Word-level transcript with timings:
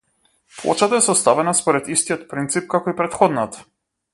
Плочата 0.61 0.95
е 0.95 1.01
составена 1.07 1.53
според 1.59 1.91
истиот 1.97 2.25
принцип 2.35 2.69
како 2.75 2.95
и 2.95 2.99
претходната. 3.03 3.63